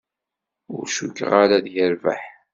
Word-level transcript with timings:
Ur 0.75 0.85
cukkeɣ 0.95 1.31
ara 1.43 1.55
ad 1.59 1.67
yerbeḥ. 1.73 2.21